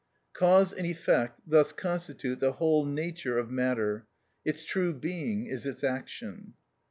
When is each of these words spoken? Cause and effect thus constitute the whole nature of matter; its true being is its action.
Cause 0.33 0.73
and 0.73 0.87
effect 0.87 1.39
thus 1.45 1.71
constitute 1.71 2.39
the 2.39 2.53
whole 2.53 2.85
nature 2.87 3.37
of 3.37 3.51
matter; 3.51 4.07
its 4.43 4.63
true 4.65 4.93
being 4.95 5.45
is 5.45 5.63
its 5.67 5.83
action. 5.83 6.55